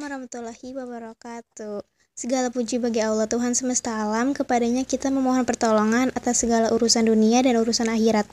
[0.00, 1.84] warahmatullahi wabarakatuh.
[2.12, 7.40] Segala puji bagi Allah Tuhan semesta alam, kepadanya kita memohon pertolongan atas segala urusan dunia
[7.40, 8.24] dan urusan akhirat.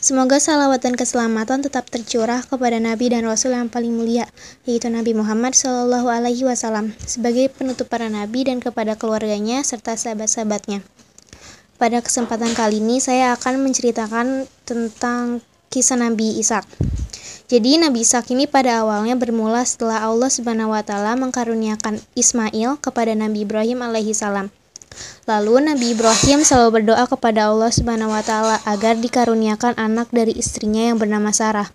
[0.00, 4.28] Semoga salawat dan keselamatan tetap tercurah kepada Nabi dan Rasul yang paling mulia,
[4.64, 10.84] yaitu Nabi Muhammad Wasallam, sebagai penutup para nabi dan kepada keluarganya serta sahabat-sahabatnya.
[11.74, 16.93] Pada kesempatan kali ini saya akan menceritakan tentang kisah Nabi Ishak.
[17.44, 23.12] Jadi Nabi Ishak ini pada awalnya bermula setelah Allah Subhanahu wa taala mengkaruniakan Ismail kepada
[23.12, 24.48] Nabi Ibrahim alaihi salam.
[25.28, 30.88] Lalu Nabi Ibrahim selalu berdoa kepada Allah Subhanahu wa taala agar dikaruniakan anak dari istrinya
[30.88, 31.68] yang bernama Sarah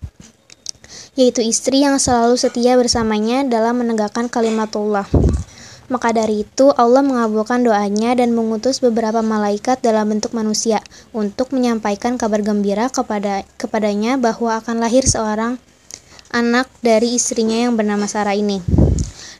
[1.18, 5.06] yaitu istri yang selalu setia bersamanya dalam menegakkan kalimatullah.
[5.90, 10.78] Maka dari itu Allah mengabulkan doanya dan mengutus beberapa malaikat dalam bentuk manusia
[11.10, 15.58] untuk menyampaikan kabar gembira kepada kepadanya bahwa akan lahir seorang
[16.30, 18.62] anak dari istrinya yang bernama Sarah ini.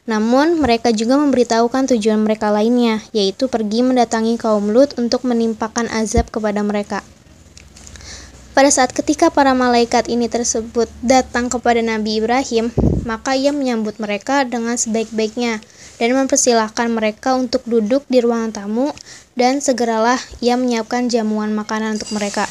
[0.05, 6.27] Namun, mereka juga memberitahukan tujuan mereka lainnya, yaitu pergi mendatangi kaum Lut untuk menimpakan azab
[6.27, 6.99] kepada mereka.
[8.51, 12.67] Pada saat ketika para malaikat ini tersebut datang kepada Nabi Ibrahim,
[13.07, 15.63] maka ia menyambut mereka dengan sebaik-baiknya
[16.01, 18.91] dan mempersilahkan mereka untuk duduk di ruang tamu
[19.39, 22.43] dan segeralah ia menyiapkan jamuan makanan untuk mereka.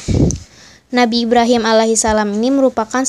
[0.89, 3.05] Nabi Ibrahim alaihissalam ini merupakan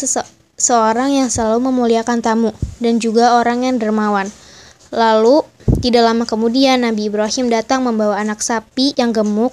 [0.63, 4.31] seseorang yang selalu memuliakan tamu dan juga orang yang dermawan.
[4.95, 5.43] Lalu,
[5.83, 9.51] tidak lama kemudian Nabi Ibrahim datang membawa anak sapi yang gemuk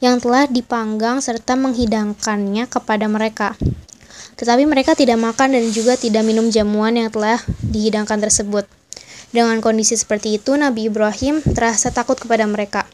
[0.00, 3.52] yang telah dipanggang serta menghidangkannya kepada mereka.
[4.40, 8.64] Tetapi mereka tidak makan dan juga tidak minum jamuan yang telah dihidangkan tersebut.
[9.36, 12.88] Dengan kondisi seperti itu, Nabi Ibrahim terasa takut kepada mereka.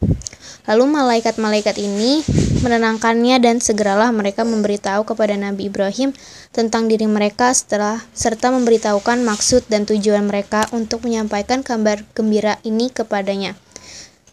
[0.66, 2.26] Lalu malaikat-malaikat ini
[2.62, 6.14] menenangkannya dan segeralah mereka memberitahu kepada Nabi Ibrahim
[6.54, 12.88] tentang diri mereka setelah serta memberitahukan maksud dan tujuan mereka untuk menyampaikan kabar gembira ini
[12.88, 13.58] kepadanya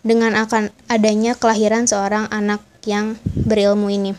[0.06, 4.16] dengan akan adanya kelahiran seorang anak yang berilmu ini.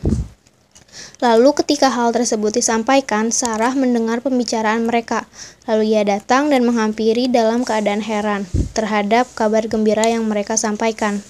[1.20, 5.28] Lalu ketika hal tersebut disampaikan, Sarah mendengar pembicaraan mereka.
[5.68, 11.20] Lalu ia datang dan menghampiri dalam keadaan heran terhadap kabar gembira yang mereka sampaikan.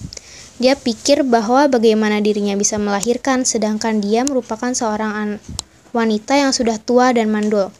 [0.61, 5.41] Dia pikir bahwa bagaimana dirinya bisa melahirkan sedangkan dia merupakan seorang
[5.89, 7.73] wanita yang sudah tua dan mandul.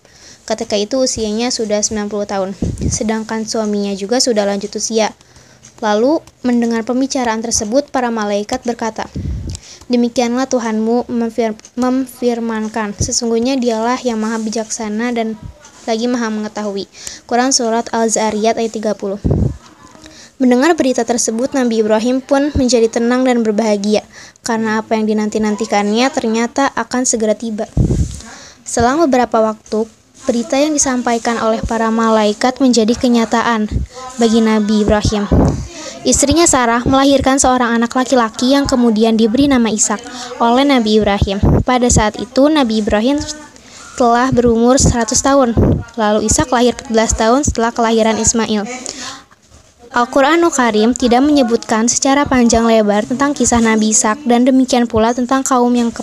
[0.50, 2.58] Ketika itu usianya sudah 90 tahun,
[2.90, 5.14] sedangkan suaminya juga sudah lanjut usia.
[5.78, 9.06] Lalu mendengar pembicaraan tersebut, para malaikat berkata,
[9.86, 15.38] Demikianlah Tuhanmu memfir memfirmankan, sesungguhnya dialah yang maha bijaksana dan
[15.86, 16.90] lagi maha mengetahui.
[17.30, 19.42] Quran Surat Al-Zariyat ayat 30
[20.42, 24.02] Mendengar berita tersebut, Nabi Ibrahim pun menjadi tenang dan berbahagia,
[24.42, 27.70] karena apa yang dinanti-nantikannya ternyata akan segera tiba.
[28.66, 29.86] Selang beberapa waktu,
[30.26, 33.70] berita yang disampaikan oleh para malaikat menjadi kenyataan
[34.18, 35.30] bagi Nabi Ibrahim.
[36.02, 40.02] Istrinya Sarah melahirkan seorang anak laki-laki yang kemudian diberi nama Ishak
[40.42, 41.38] oleh Nabi Ibrahim.
[41.62, 43.22] Pada saat itu Nabi Ibrahim
[43.94, 45.54] telah berumur 100 tahun.
[45.94, 48.66] Lalu Ishak lahir 14 tahun setelah kelahiran Ismail.
[49.92, 55.44] Al-Quranul Karim tidak menyebutkan secara panjang lebar tentang kisah Nabi Ishak dan demikian pula tentang
[55.44, 56.00] kaum yang ke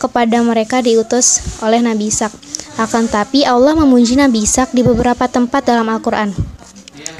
[0.00, 2.32] kepada mereka diutus oleh Nabi Ishak.
[2.80, 6.32] Akan tapi Allah memuji Nabi Ishak di beberapa tempat dalam Al-Quran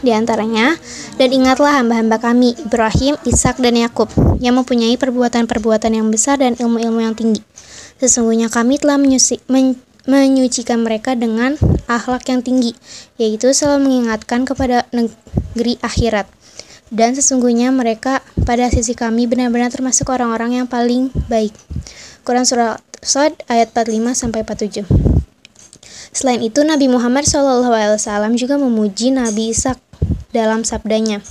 [0.05, 0.77] di antaranya,
[1.17, 7.01] dan ingatlah hamba-hamba kami, Ibrahim, Ishak, dan Yakub, yang mempunyai perbuatan-perbuatan yang besar dan ilmu-ilmu
[7.01, 7.41] yang tinggi.
[7.97, 11.57] Sesungguhnya kami telah menyusi, men, menyucikan mereka dengan
[11.89, 12.77] akhlak yang tinggi,
[13.17, 14.85] yaitu selalu mengingatkan kepada
[15.55, 16.27] negeri akhirat.
[16.91, 21.55] Dan sesungguhnya mereka pada sisi kami benar-benar termasuk orang-orang yang paling baik.
[22.27, 24.85] Quran Surah Sod ayat 45 sampai 47.
[26.15, 29.77] Selain itu, Nabi Muhammad SAW juga memuji Nabi Ishak
[30.31, 31.23] dalam sabdanya.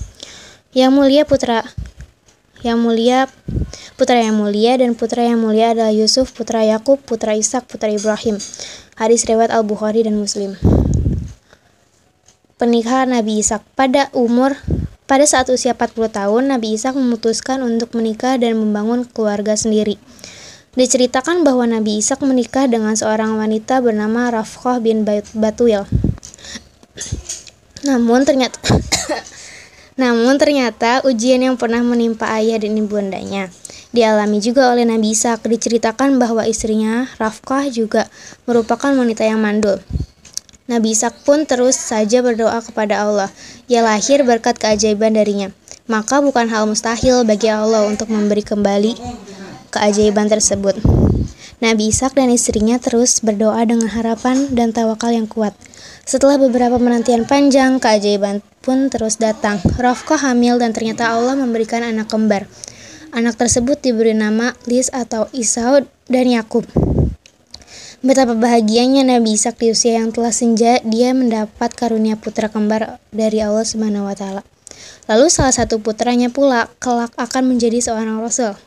[0.74, 1.64] Yang mulia putra
[2.64, 3.28] yang mulia
[4.00, 8.40] putra yang mulia dan putra yang mulia adalah Yusuf, putra Yakub, putra Ishak, putra Ibrahim.
[8.96, 10.56] Hadis riwayat Al-Bukhari dan Muslim.
[12.64, 14.56] Pernikahan Nabi Ishak pada umur
[15.04, 20.00] pada saat usia 40 tahun, Nabi Ishak memutuskan untuk menikah dan membangun keluarga sendiri.
[20.72, 25.04] Diceritakan bahwa Nabi Ishak menikah dengan seorang wanita bernama Rafqah bin
[25.36, 25.84] Batuil.
[27.84, 28.56] Namun ternyata
[30.00, 33.52] Namun ternyata ujian yang pernah menimpa ayah dan ibundanya
[33.92, 35.52] dialami juga oleh Nabi Ishak.
[35.52, 38.08] Diceritakan bahwa istrinya Rafkah juga
[38.48, 39.84] merupakan wanita yang mandul.
[40.74, 43.30] Nabi Ishak pun terus saja berdoa kepada Allah.
[43.70, 45.54] Ia lahir berkat keajaiban darinya.
[45.86, 48.98] Maka bukan hal mustahil bagi Allah untuk memberi kembali
[49.70, 50.82] keajaiban tersebut.
[51.62, 55.54] Nabi Ishak dan istrinya terus berdoa dengan harapan dan tawakal yang kuat.
[56.10, 59.62] Setelah beberapa penantian panjang, keajaiban pun terus datang.
[59.78, 62.50] Rafkah hamil dan ternyata Allah memberikan anak kembar.
[63.14, 66.66] Anak tersebut diberi nama Lis atau Isau dan Yakub.
[68.04, 73.40] Betapa bahagianya Nabi Ishak di usia yang telah senja, dia mendapat karunia putra kembar dari
[73.40, 74.44] Allah Subhanahu wa taala.
[75.08, 78.60] Lalu salah satu putranya pula kelak akan menjadi seorang rasul.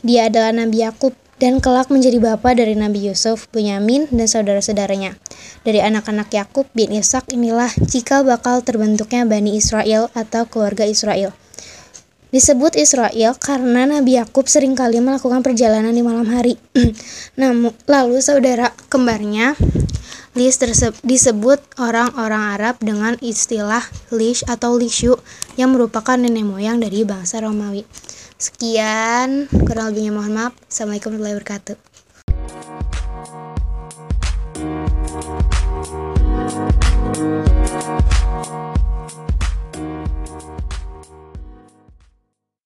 [0.00, 5.20] Dia adalah Nabi Yakub dan kelak menjadi bapa dari Nabi Yusuf, Bunyamin, dan saudara-saudaranya.
[5.68, 11.36] Dari anak-anak Yakub bin Ishak inilah cikal bakal terbentuknya Bani Israel atau keluarga Israel.
[12.32, 16.56] Disebut Israel karena Nabi Yakub sering kali melakukan perjalanan di malam hari.
[17.40, 19.52] Namun, lalu saudara kembarnya
[20.32, 20.56] Lis
[21.04, 25.20] disebut orang-orang Arab dengan istilah Lish atau Lishu
[25.60, 27.84] yang merupakan nenek moyang dari bangsa Romawi.
[28.40, 30.56] Sekian, kurang lebihnya mohon maaf.
[30.72, 31.91] Assalamualaikum warahmatullahi wabarakatuh.